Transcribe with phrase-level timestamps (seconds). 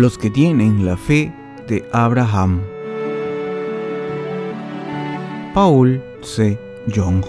[0.00, 1.30] Los que tienen la fe
[1.68, 2.62] de Abraham.
[5.52, 6.58] Paul C.
[6.86, 7.22] Young.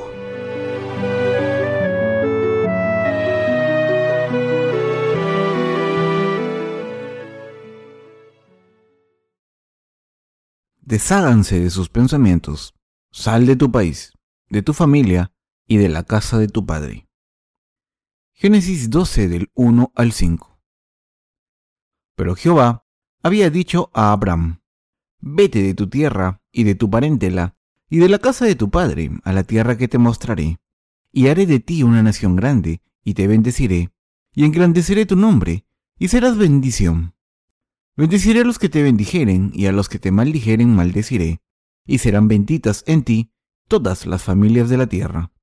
[10.79, 12.73] Desháganse de sus pensamientos.
[13.11, 14.13] Sal de tu país,
[14.47, 15.33] de tu familia
[15.67, 17.09] y de la casa de tu padre.
[18.31, 20.50] Génesis 12 del 1 al 5.
[22.15, 22.85] Pero Jehová
[23.23, 24.61] había dicho a Abraham,
[25.19, 27.55] Vete de tu tierra y de tu parentela
[27.91, 30.59] y de la casa de tu padre a la tierra que te mostraré,
[31.11, 33.91] y haré de ti una nación grande, y te bendeciré,
[34.33, 35.65] y engrandeceré tu nombre,
[35.99, 37.15] y serás bendición.
[37.97, 41.41] Bendeciré a los que te bendijeren, y a los que te maldijeren maldeciré,
[41.85, 43.33] y serán benditas en ti
[43.67, 45.33] todas las familias de la tierra.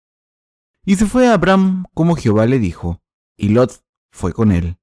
[0.87, 3.03] Y se fue a Abraham como Jehová le dijo,
[3.37, 4.79] y Lot fue con él.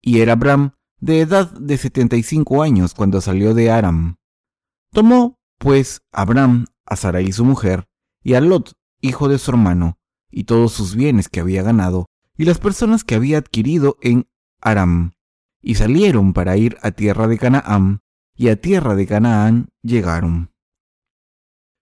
[0.00, 4.16] Y era Abraham de edad de setenta y cinco años cuando salió de Aram.
[4.92, 7.88] Tomó, pues, Abraham a Sarai su mujer,
[8.22, 9.98] y a Lot, hijo de su hermano,
[10.30, 12.06] y todos sus bienes que había ganado,
[12.36, 14.28] y las personas que había adquirido en
[14.60, 15.12] Aram,
[15.62, 18.00] y salieron para ir a tierra de Canaán,
[18.34, 20.52] y a tierra de Canaán llegaron.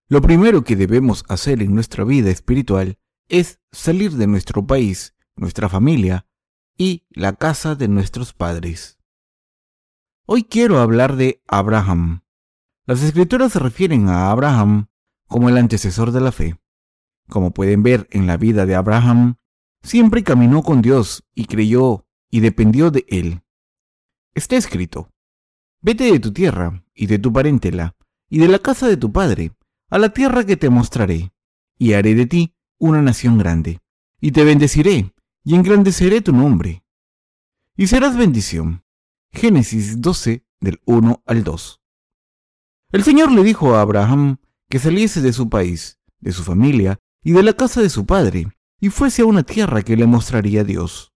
[0.09, 5.69] Lo primero que debemos hacer en nuestra vida espiritual es salir de nuestro país, nuestra
[5.69, 6.27] familia
[6.77, 8.98] y la casa de nuestros padres.
[10.31, 12.21] Hoy quiero hablar de Abraham.
[12.85, 14.89] Las escrituras se refieren a Abraham
[15.27, 16.61] como el antecesor de la fe.
[17.31, 19.37] Como pueden ver en la vida de Abraham,
[19.83, 23.41] siempre caminó con Dios y creyó y dependió de él.
[24.35, 25.11] Está escrito,
[25.81, 27.97] vete de tu tierra y de tu parentela
[28.29, 29.53] y de la casa de tu padre
[29.89, 31.33] a la tierra que te mostraré,
[31.79, 33.81] y haré de ti una nación grande,
[34.21, 36.85] y te bendeciré y engrandeceré tu nombre.
[37.79, 38.85] Y serás bendición.
[39.33, 41.81] Génesis 12 del 1 al 2.
[42.93, 47.33] El Señor le dijo a Abraham que saliese de su país, de su familia y
[47.33, 48.49] de la casa de su padre,
[48.81, 51.13] y fuese a una tierra que le mostraría Dios.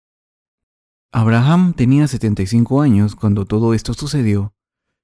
[1.10, 4.54] Abraham tenía 75 años cuando todo esto sucedió,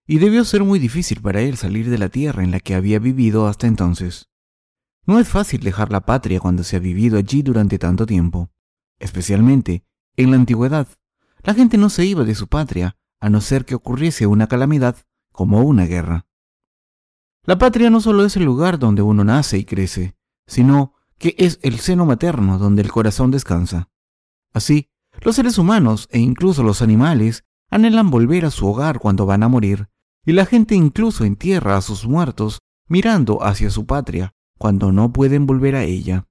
[0.07, 2.99] y debió ser muy difícil para él salir de la tierra en la que había
[2.99, 4.29] vivido hasta entonces.
[5.07, 8.51] No es fácil dejar la patria cuando se ha vivido allí durante tanto tiempo,
[8.99, 9.85] especialmente
[10.17, 10.89] en la antigüedad.
[11.49, 14.97] La gente no se iba de su patria a no ser que ocurriese una calamidad
[15.33, 16.27] como una guerra.
[17.43, 20.15] La patria no solo es el lugar donde uno nace y crece,
[20.47, 23.89] sino que es el seno materno donde el corazón descansa.
[24.53, 24.91] Así,
[25.23, 29.49] los seres humanos e incluso los animales anhelan volver a su hogar cuando van a
[29.49, 29.89] morir,
[30.27, 32.59] y la gente incluso entierra a sus muertos
[32.89, 36.29] mirando hacia su patria cuando no pueden volver a ella.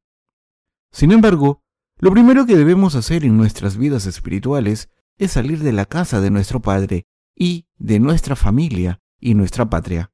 [0.92, 1.64] Sin embargo,
[1.98, 6.32] lo primero que debemos hacer en nuestras vidas espirituales es salir de la casa de
[6.32, 10.12] nuestro Padre y de nuestra familia y nuestra patria.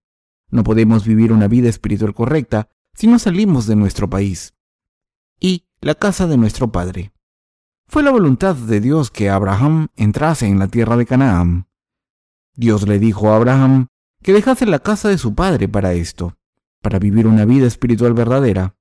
[0.50, 4.54] No podemos vivir una vida espiritual correcta si no salimos de nuestro país
[5.40, 7.12] y la casa de nuestro Padre.
[7.88, 11.68] Fue la voluntad de Dios que Abraham entrase en la tierra de Canaán.
[12.56, 13.88] Dios le dijo a Abraham
[14.22, 16.38] que dejase la casa de su padre para esto,
[16.82, 18.76] para vivir una vida espiritual verdadera.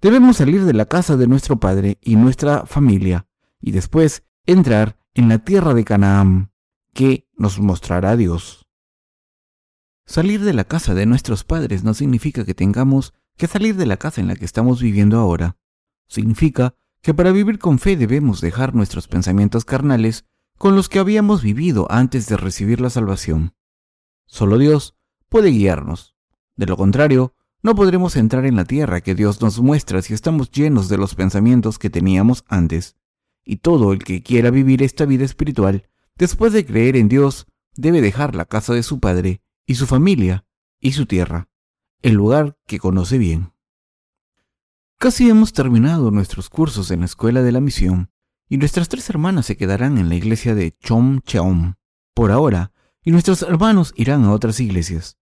[0.00, 3.26] Debemos salir de la casa de nuestro padre y nuestra familia
[3.60, 6.52] y después entrar en la tierra de Canaán,
[6.92, 8.66] que nos mostrará Dios.
[10.04, 13.96] Salir de la casa de nuestros padres no significa que tengamos que salir de la
[13.96, 15.56] casa en la que estamos viviendo ahora.
[16.06, 20.26] Significa que para vivir con fe debemos dejar nuestros pensamientos carnales
[20.58, 23.54] con los que habíamos vivido antes de recibir la salvación.
[24.26, 24.98] Solo Dios
[25.30, 26.14] puede guiarnos.
[26.56, 30.50] De lo contrario, no podremos entrar en la tierra que Dios nos muestra si estamos
[30.50, 32.96] llenos de los pensamientos que teníamos antes.
[33.46, 37.46] Y todo el que quiera vivir esta vida espiritual, después de creer en Dios,
[37.76, 40.44] debe dejar la casa de su Padre y su familia
[40.80, 41.48] y su tierra,
[42.02, 43.52] el lugar que conoce bien.
[44.98, 48.10] Casi hemos terminado nuestros cursos en la Escuela de la Misión
[48.48, 51.74] y nuestras tres hermanas se quedarán en la iglesia de Chom Chaom
[52.14, 52.72] por ahora
[53.04, 55.18] y nuestros hermanos irán a otras iglesias.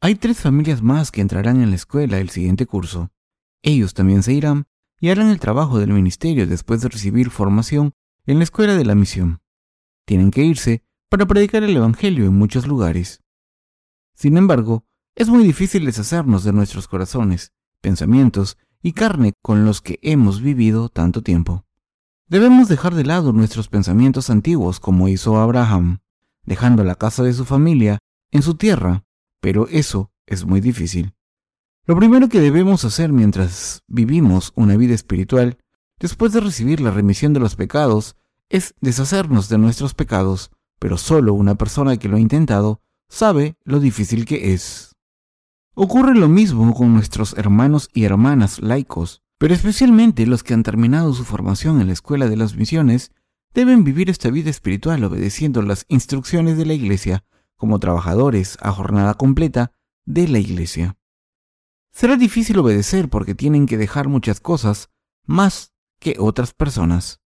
[0.00, 3.10] Hay tres familias más que entrarán en la escuela el siguiente curso.
[3.62, 4.66] Ellos también se irán
[5.02, 7.92] y harán el trabajo del ministerio después de recibir formación
[8.24, 9.40] en la escuela de la misión.
[10.06, 13.20] Tienen que irse para predicar el Evangelio en muchos lugares.
[14.14, 19.98] Sin embargo, es muy difícil deshacernos de nuestros corazones, pensamientos y carne con los que
[20.02, 21.66] hemos vivido tanto tiempo.
[22.28, 25.98] Debemos dejar de lado nuestros pensamientos antiguos como hizo Abraham,
[26.44, 27.98] dejando la casa de su familia
[28.30, 29.02] en su tierra,
[29.40, 31.12] pero eso es muy difícil.
[31.86, 35.58] Lo primero que debemos hacer mientras vivimos una vida espiritual,
[35.98, 38.16] después de recibir la remisión de los pecados,
[38.48, 40.50] es deshacernos de nuestros pecados
[40.82, 44.96] pero solo una persona que lo ha intentado sabe lo difícil que es.
[45.74, 51.14] Ocurre lo mismo con nuestros hermanos y hermanas laicos, pero especialmente los que han terminado
[51.14, 53.12] su formación en la escuela de las misiones
[53.54, 57.22] deben vivir esta vida espiritual obedeciendo las instrucciones de la Iglesia
[57.54, 59.70] como trabajadores a jornada completa
[60.04, 60.96] de la Iglesia.
[61.92, 64.90] Será difícil obedecer porque tienen que dejar muchas cosas
[65.24, 67.20] más que otras personas.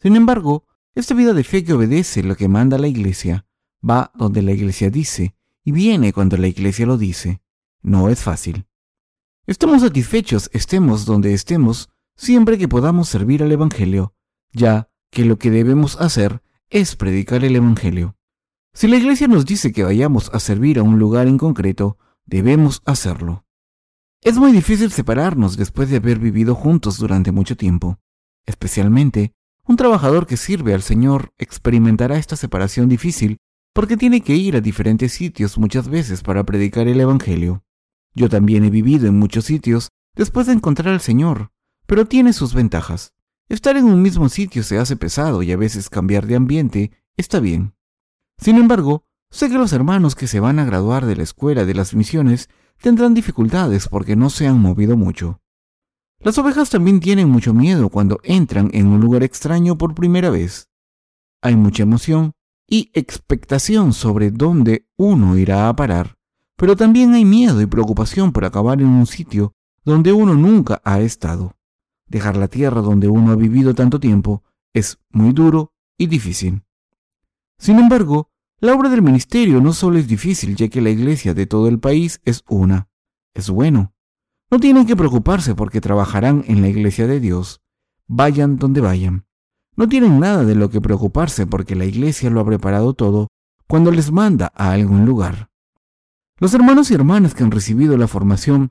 [0.00, 3.46] Sin embargo, esta vida de fe que obedece lo que manda la Iglesia
[3.88, 7.40] va donde la Iglesia dice y viene cuando la Iglesia lo dice.
[7.80, 8.66] No es fácil.
[9.46, 14.14] Estamos satisfechos, estemos donde estemos, siempre que podamos servir al Evangelio,
[14.52, 18.16] ya que lo que debemos hacer es predicar el Evangelio.
[18.72, 22.82] Si la Iglesia nos dice que vayamos a servir a un lugar en concreto, debemos
[22.84, 23.44] hacerlo.
[24.24, 27.98] Es muy difícil separarnos después de haber vivido juntos durante mucho tiempo.
[28.46, 29.34] Especialmente,
[29.66, 33.38] un trabajador que sirve al Señor experimentará esta separación difícil
[33.74, 37.64] porque tiene que ir a diferentes sitios muchas veces para predicar el Evangelio.
[38.14, 41.50] Yo también he vivido en muchos sitios después de encontrar al Señor,
[41.86, 43.14] pero tiene sus ventajas.
[43.48, 47.40] Estar en un mismo sitio se hace pesado y a veces cambiar de ambiente está
[47.40, 47.74] bien.
[48.38, 51.74] Sin embargo, sé que los hermanos que se van a graduar de la escuela de
[51.74, 52.48] las misiones
[52.82, 55.40] tendrán dificultades porque no se han movido mucho.
[56.20, 60.68] Las ovejas también tienen mucho miedo cuando entran en un lugar extraño por primera vez.
[61.40, 62.32] Hay mucha emoción
[62.68, 66.16] y expectación sobre dónde uno irá a parar,
[66.56, 71.00] pero también hay miedo y preocupación por acabar en un sitio donde uno nunca ha
[71.00, 71.56] estado.
[72.06, 74.42] Dejar la tierra donde uno ha vivido tanto tiempo
[74.72, 76.62] es muy duro y difícil.
[77.58, 78.31] Sin embargo,
[78.62, 81.80] la obra del ministerio no solo es difícil, ya que la iglesia de todo el
[81.80, 82.88] país es una.
[83.34, 83.92] Es bueno.
[84.52, 87.60] No tienen que preocuparse porque trabajarán en la iglesia de Dios.
[88.06, 89.26] Vayan donde vayan.
[89.74, 93.26] No tienen nada de lo que preocuparse porque la iglesia lo ha preparado todo
[93.66, 95.50] cuando les manda a algún lugar.
[96.38, 98.70] Los hermanos y hermanas que han recibido la formación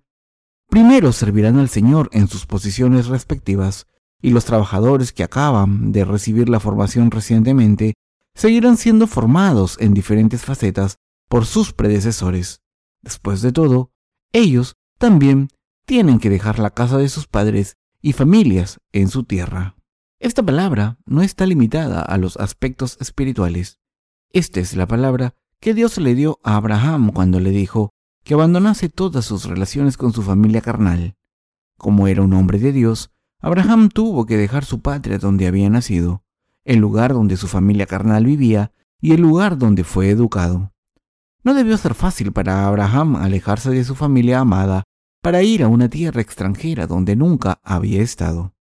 [0.69, 3.87] primero servirán al Señor en sus posiciones respectivas
[4.21, 7.95] y los trabajadores que acaban de recibir la formación recientemente
[8.33, 10.97] seguirán siendo formados en diferentes facetas
[11.27, 12.61] por sus predecesores.
[13.01, 13.91] Después de todo,
[14.33, 15.49] ellos también
[15.85, 19.75] tienen que dejar la casa de sus padres y familias en su tierra.
[20.19, 23.79] Esta palabra no está limitada a los aspectos espirituales.
[24.31, 27.91] Esta es la palabra que Dios le dio a Abraham cuando le dijo
[28.23, 31.15] que abandonase todas sus relaciones con su familia carnal.
[31.77, 36.23] Como era un hombre de Dios, Abraham tuvo que dejar su patria donde había nacido
[36.65, 40.71] el lugar donde su familia carnal vivía y el lugar donde fue educado.
[41.43, 44.83] No debió ser fácil para Abraham alejarse de su familia amada
[45.21, 48.53] para ir a una tierra extranjera donde nunca había estado.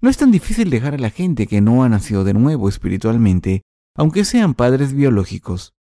[0.00, 3.62] No es tan difícil dejar a la gente que no ha nacido de nuevo espiritualmente,
[3.94, 5.74] aunque sean padres biológicos.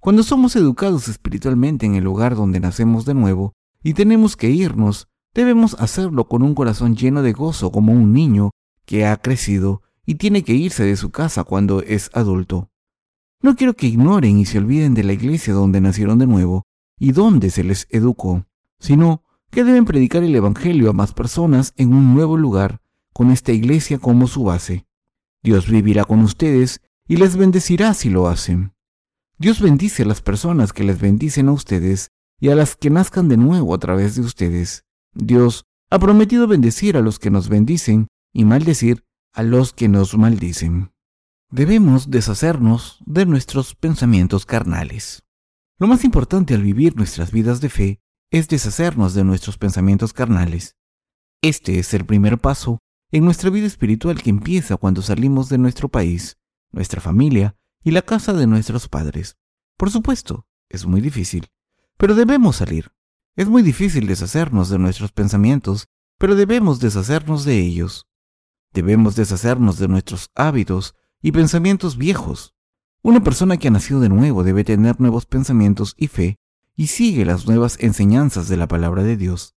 [0.00, 5.08] Cuando somos educados espiritualmente en el lugar donde nacemos de nuevo y tenemos que irnos,
[5.34, 8.50] debemos hacerlo con un corazón lleno de gozo como un niño
[8.84, 12.70] que ha crecido y tiene que irse de su casa cuando es adulto.
[13.42, 16.64] No quiero que ignoren y se olviden de la iglesia donde nacieron de nuevo
[16.98, 18.46] y donde se les educó,
[18.78, 22.80] sino que deben predicar el Evangelio a más personas en un nuevo lugar
[23.12, 24.86] con esta iglesia como su base.
[25.42, 28.72] Dios vivirá con ustedes y les bendecirá si lo hacen.
[29.38, 32.10] Dios bendice a las personas que les bendicen a ustedes
[32.40, 34.84] y a las que nazcan de nuevo a través de ustedes.
[35.14, 39.05] Dios ha prometido bendecir a los que nos bendicen y maldecir
[39.36, 40.92] a los que nos maldicen.
[41.50, 45.24] Debemos deshacernos de nuestros pensamientos carnales.
[45.78, 48.00] Lo más importante al vivir nuestras vidas de fe
[48.30, 50.74] es deshacernos de nuestros pensamientos carnales.
[51.42, 52.78] Este es el primer paso
[53.12, 56.38] en nuestra vida espiritual que empieza cuando salimos de nuestro país,
[56.72, 59.36] nuestra familia y la casa de nuestros padres.
[59.76, 61.48] Por supuesto, es muy difícil,
[61.98, 62.90] pero debemos salir.
[63.36, 68.06] Es muy difícil deshacernos de nuestros pensamientos, pero debemos deshacernos de ellos.
[68.76, 72.54] Debemos deshacernos de nuestros hábitos y pensamientos viejos.
[73.02, 76.38] Una persona que ha nacido de nuevo debe tener nuevos pensamientos y fe
[76.76, 79.56] y sigue las nuevas enseñanzas de la palabra de Dios.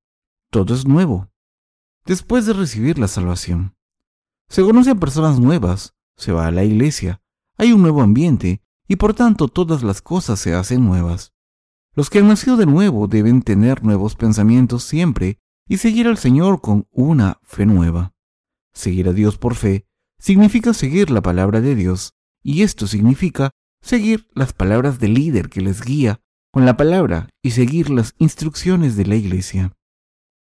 [0.50, 1.28] Todo es nuevo.
[2.06, 3.76] Después de recibir la salvación,
[4.48, 7.22] se conocen personas nuevas, se va a la iglesia,
[7.58, 11.34] hay un nuevo ambiente y por tanto todas las cosas se hacen nuevas.
[11.94, 16.62] Los que han nacido de nuevo deben tener nuevos pensamientos siempre y seguir al Señor
[16.62, 18.14] con una fe nueva.
[18.74, 19.86] Seguir a Dios por fe
[20.20, 25.62] significa seguir la palabra de Dios, y esto significa seguir las palabras del líder que
[25.62, 26.22] les guía
[26.52, 29.74] con la palabra y seguir las instrucciones de la iglesia.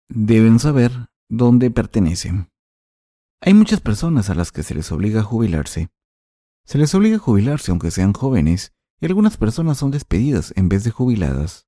[0.09, 2.49] Deben saber dónde pertenecen.
[3.41, 5.89] Hay muchas personas a las que se les obliga a jubilarse.
[6.65, 10.83] Se les obliga a jubilarse aunque sean jóvenes y algunas personas son despedidas en vez
[10.83, 11.67] de jubiladas.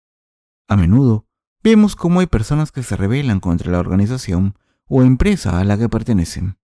[0.67, 1.27] A menudo
[1.61, 4.55] vemos cómo hay personas que se rebelan contra la organización
[4.89, 6.57] o empresa a la que pertenecen.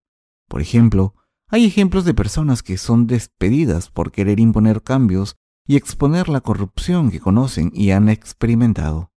[0.48, 1.14] Por ejemplo,
[1.48, 7.10] hay ejemplos de personas que son despedidas por querer imponer cambios y exponer la corrupción
[7.10, 9.12] que conocen y han experimentado.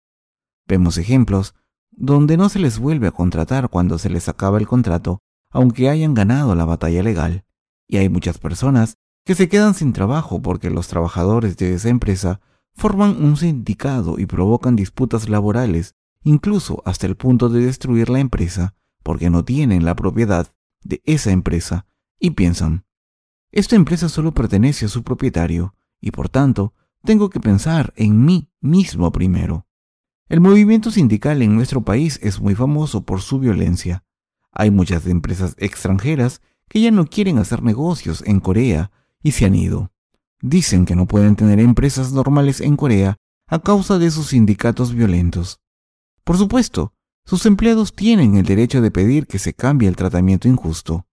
[0.68, 1.56] Vemos ejemplos
[1.92, 5.20] donde no se les vuelve a contratar cuando se les acaba el contrato,
[5.52, 7.46] aunque hayan ganado la batalla legal,
[7.88, 12.40] y hay muchas personas que se quedan sin trabajo porque los trabajadores de esa empresa
[12.76, 18.76] forman un sindicato y provocan disputas laborales, incluso hasta el punto de destruir la empresa
[19.10, 21.88] porque no tienen la propiedad de esa empresa
[22.20, 22.86] y piensan,
[23.52, 28.52] esta empresa solo pertenece a su propietario y por tanto tengo que pensar en mí
[28.62, 29.66] mismo primero.
[30.28, 34.04] El movimiento sindical en nuestro país es muy famoso por su violencia.
[34.52, 38.92] Hay muchas empresas extranjeras que ya no quieren hacer negocios en Corea
[39.24, 39.92] y se han ido.
[40.40, 45.62] Dicen que no pueden tener empresas normales en Corea a causa de sus sindicatos violentos.
[46.24, 46.94] Por supuesto,
[47.26, 51.06] sus empleados tienen el derecho de pedir que se cambie el tratamiento injusto.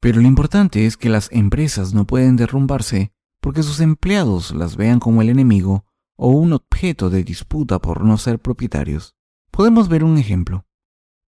[0.00, 5.00] Pero lo importante es que las empresas no pueden derrumbarse porque sus empleados las vean
[5.00, 5.84] como el enemigo
[6.16, 9.16] o un objeto de disputa por no ser propietarios.
[9.50, 10.66] Podemos ver un ejemplo.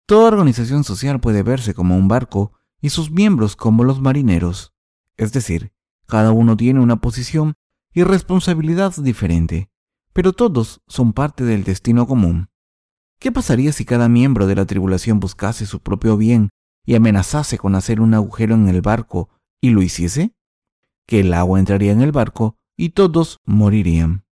[0.06, 4.74] Toda organización social puede verse como un barco y sus miembros como los marineros,
[5.18, 5.74] es decir,
[6.08, 7.56] cada uno tiene una posición
[7.94, 9.70] y responsabilidad diferente,
[10.14, 12.49] pero todos son parte del destino común.
[13.20, 16.50] ¿Qué pasaría si cada miembro de la tribulación buscase su propio bien
[16.86, 19.30] y amenazase con hacer un agujero en el barco
[19.62, 20.34] y lo hiciese?
[21.06, 24.24] Que el agua entraría en el barco y todos morirían.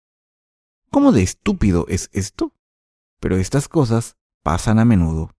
[0.89, 2.53] ¿Cómo de estúpido es esto?
[3.19, 5.31] Pero estas cosas pasan a menudo.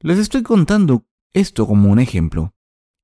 [0.00, 2.52] Les estoy contando esto como un ejemplo.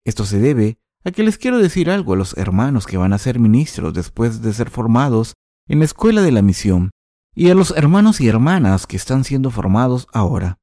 [0.04, 3.18] Esto se debe a que les quiero decir algo a los hermanos que van a
[3.18, 5.32] ser ministros después de ser formados
[5.68, 6.90] en la escuela de la misión
[7.34, 10.58] y a los hermanos y hermanas que están siendo formados ahora.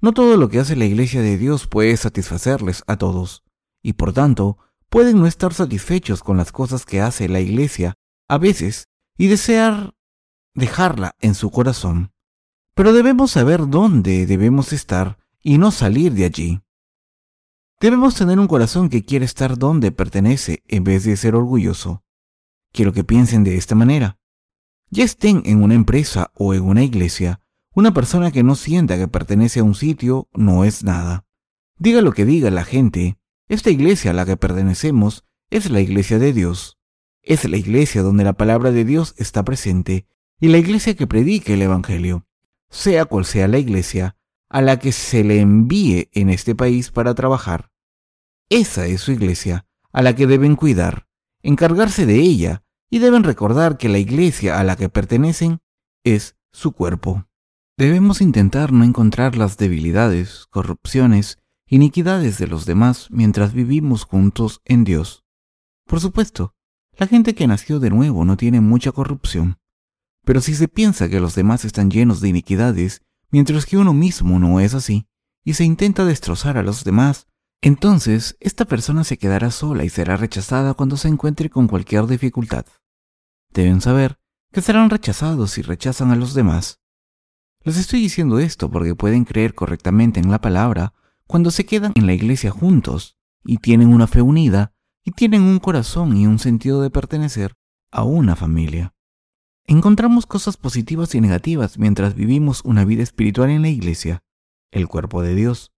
[0.00, 3.42] No todo lo que hace la Iglesia de Dios puede satisfacerles a todos,
[3.82, 7.94] y por tanto pueden no estar satisfechos con las cosas que hace la Iglesia
[8.28, 9.94] a veces y desear
[10.54, 12.12] dejarla en su corazón.
[12.74, 16.62] Pero debemos saber dónde debemos estar y no salir de allí.
[17.80, 22.02] Debemos tener un corazón que quiere estar donde pertenece en vez de ser orgulloso.
[22.72, 24.18] Quiero que piensen de esta manera.
[24.90, 27.40] Ya estén en una empresa o en una iglesia,
[27.74, 31.26] una persona que no sienta que pertenece a un sitio no es nada.
[31.78, 33.18] Diga lo que diga la gente,
[33.48, 36.78] esta iglesia a la que pertenecemos es la iglesia de Dios.
[37.22, 40.06] Es la iglesia donde la palabra de Dios está presente
[40.40, 42.26] y la iglesia que predique el Evangelio,
[42.70, 44.16] sea cual sea la iglesia
[44.48, 47.70] a la que se le envíe en este país para trabajar.
[48.48, 51.06] Esa es su iglesia, a la que deben cuidar,
[51.42, 55.60] encargarse de ella, y deben recordar que la iglesia a la que pertenecen
[56.04, 57.26] es su cuerpo.
[57.76, 64.84] Debemos intentar no encontrar las debilidades, corrupciones, iniquidades de los demás mientras vivimos juntos en
[64.84, 65.24] Dios.
[65.86, 66.54] Por supuesto,
[66.96, 69.58] la gente que nació de nuevo no tiene mucha corrupción.
[70.24, 74.38] Pero si se piensa que los demás están llenos de iniquidades, mientras que uno mismo
[74.38, 75.06] no es así,
[75.44, 77.28] y se intenta destrozar a los demás,
[77.60, 82.66] entonces esta persona se quedará sola y será rechazada cuando se encuentre con cualquier dificultad.
[83.52, 84.18] Deben saber
[84.52, 86.80] que serán rechazados si rechazan a los demás.
[87.62, 90.94] Les estoy diciendo esto porque pueden creer correctamente en la palabra
[91.26, 94.72] cuando se quedan en la iglesia juntos y tienen una fe unida
[95.04, 97.54] y tienen un corazón y un sentido de pertenecer
[97.90, 98.94] a una familia.
[99.64, 104.22] Encontramos cosas positivas y negativas mientras vivimos una vida espiritual en la iglesia,
[104.70, 105.72] el cuerpo de Dios.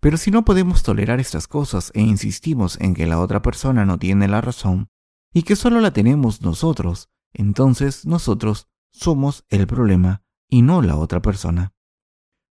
[0.00, 3.98] Pero si no podemos tolerar estas cosas e insistimos en que la otra persona no
[3.98, 4.88] tiene la razón
[5.34, 11.20] y que solo la tenemos nosotros, entonces nosotros somos el problema y no la otra
[11.20, 11.74] persona.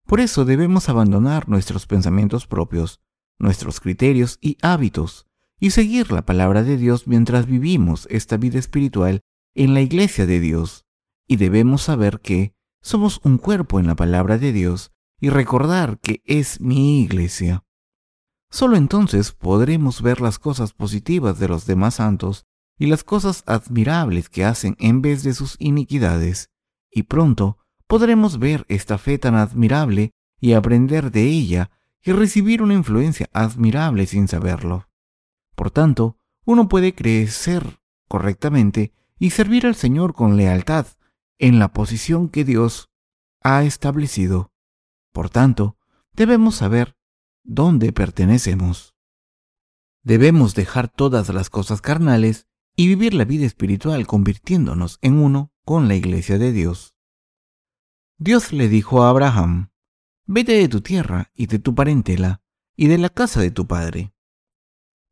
[0.05, 3.01] Por eso debemos abandonar nuestros pensamientos propios,
[3.39, 5.25] nuestros criterios y hábitos
[5.59, 9.21] y seguir la palabra de Dios mientras vivimos esta vida espiritual
[9.55, 10.85] en la iglesia de Dios.
[11.25, 16.21] Y debemos saber que somos un cuerpo en la palabra de Dios y recordar que
[16.25, 17.63] es mi iglesia.
[18.51, 22.45] Solo entonces podremos ver las cosas positivas de los demás santos
[22.77, 26.49] y las cosas admirables que hacen en vez de sus iniquidades,
[26.91, 32.73] y pronto podremos ver esta fe tan admirable y aprender de ella y recibir una
[32.73, 34.89] influencia admirable sin saberlo.
[35.55, 40.87] Por tanto, uno puede crecer correctamente y servir al Señor con lealtad
[41.37, 42.89] en la posición que Dios
[43.41, 44.51] ha establecido.
[45.11, 45.77] Por tanto,
[46.13, 46.97] debemos saber
[47.43, 48.95] dónde pertenecemos.
[50.01, 55.87] Debemos dejar todas las cosas carnales y vivir la vida espiritual convirtiéndonos en uno con
[55.87, 56.95] la iglesia de Dios.
[58.17, 59.69] Dios le dijo a Abraham,
[60.25, 62.41] Vete de tu tierra y de tu parentela
[62.75, 64.13] y de la casa de tu padre.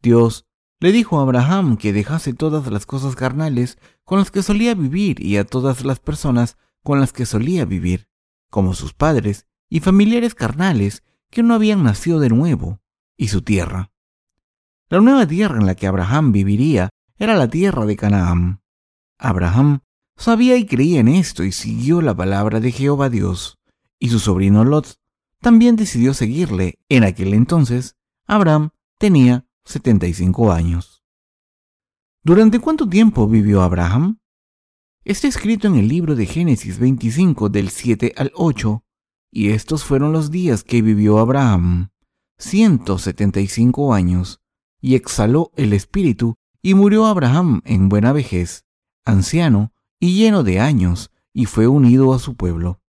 [0.02, 0.48] Dios
[0.80, 5.22] le dijo a Abraham que dejase todas las cosas carnales con las que solía vivir
[5.24, 8.08] y a todas las personas con las que solía vivir,
[8.50, 12.82] como sus padres y familiares carnales que no habían nacido de nuevo,
[13.16, 13.92] y su tierra.
[14.90, 16.90] La nueva tierra en la que Abraham viviría
[17.22, 18.64] era la tierra de Canaán.
[19.20, 19.82] Abraham
[20.18, 23.60] sabía y creía en esto y siguió la palabra de Jehová Dios,
[24.00, 25.00] y su sobrino Lot
[25.40, 26.80] también decidió seguirle.
[26.90, 31.04] En aquel entonces, Abraham tenía 75 años.
[32.24, 34.18] ¿Durante cuánto tiempo vivió Abraham?
[35.04, 38.84] Está escrito en el libro de Génesis 25 del 7 al 8,
[39.30, 41.92] y estos fueron los días que vivió Abraham,
[42.40, 44.42] 175 años,
[44.82, 48.66] y exhaló el espíritu, y murió Abraham en buena vejez,
[49.06, 52.82] anciano y lleno de años, y fue unido a su pueblo.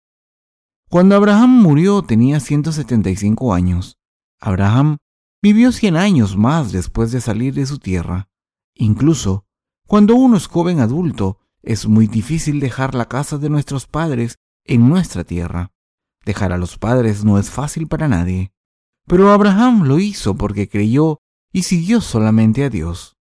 [0.88, 3.98] Cuando Abraham murió tenía 175 años.
[4.40, 4.98] Abraham
[5.40, 8.28] vivió 100 años más después de salir de su tierra.
[8.74, 9.44] Incluso,
[9.86, 14.88] cuando uno es joven adulto, es muy difícil dejar la casa de nuestros padres en
[14.88, 15.72] nuestra tierra.
[16.24, 18.52] Dejar a los padres no es fácil para nadie.
[19.06, 21.20] Pero Abraham lo hizo porque creyó
[21.52, 23.16] y siguió solamente a Dios.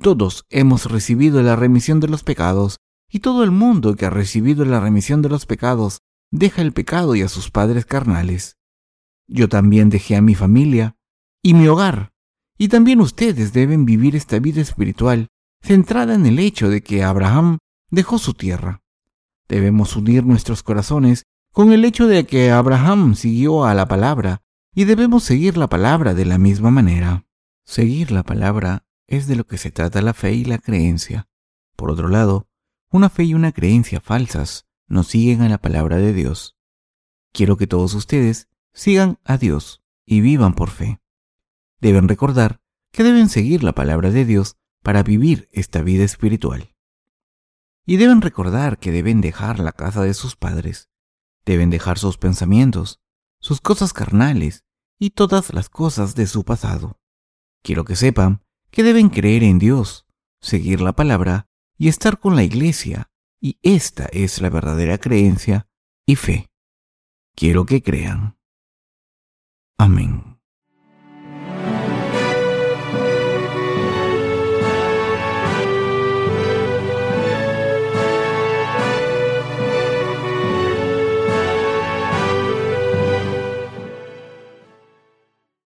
[0.00, 2.78] Todos hemos recibido la remisión de los pecados,
[3.10, 7.16] y todo el mundo que ha recibido la remisión de los pecados deja el pecado
[7.16, 8.58] y a sus padres carnales.
[9.26, 10.96] Yo también dejé a mi familia
[11.42, 12.12] y mi hogar,
[12.56, 15.28] y también ustedes deben vivir esta vida espiritual
[15.62, 17.58] centrada en el hecho de que Abraham
[17.90, 18.82] dejó su tierra.
[19.48, 24.42] Debemos unir nuestros corazones con el hecho de que Abraham siguió a la palabra
[24.74, 27.26] y debemos seguir la palabra de la misma manera.
[27.64, 31.28] Seguir la palabra es de lo que se trata la fe y la creencia.
[31.74, 32.46] Por otro lado,
[32.90, 36.56] una fe y una creencia falsas nos siguen a la palabra de Dios.
[37.32, 41.00] Quiero que todos ustedes sigan a Dios y vivan por fe.
[41.80, 42.60] Deben recordar
[42.92, 46.74] que deben seguir la palabra de Dios para vivir esta vida espiritual.
[47.84, 50.90] Y deben recordar que deben dejar la casa de sus padres,
[51.46, 53.00] deben dejar sus pensamientos,
[53.40, 54.64] sus cosas carnales
[54.98, 56.98] y todas las cosas de su pasado.
[57.62, 60.06] Quiero que sepan que deben creer en Dios,
[60.40, 65.68] seguir la palabra y estar con la iglesia, y esta es la verdadera creencia
[66.06, 66.50] y fe.
[67.34, 68.36] Quiero que crean.
[69.78, 70.27] Amén.